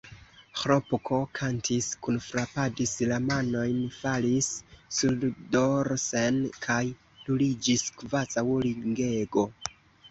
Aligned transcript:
Ĥlopko 0.59 1.17
kantis, 1.39 1.89
kunfrapadis 2.07 2.95
la 3.13 3.19
manojn, 3.27 3.77
falis 3.99 4.49
surdorsen 5.01 6.43
kaj 6.67 6.83
ruliĝis 7.31 7.87
kvazaŭ 8.03 8.49
ringego. 8.69 9.49